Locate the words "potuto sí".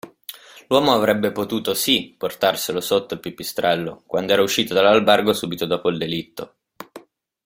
1.31-2.15